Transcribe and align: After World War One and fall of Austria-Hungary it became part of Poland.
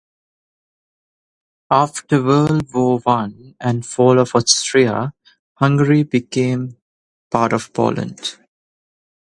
After 1.69 2.23
World 2.23 2.73
War 2.73 3.01
One 3.01 3.53
and 3.59 3.85
fall 3.85 4.17
of 4.17 4.33
Austria-Hungary 4.35 5.99
it 5.99 6.09
became 6.09 6.77
part 7.29 7.53
of 7.53 7.71
Poland. 7.71 8.37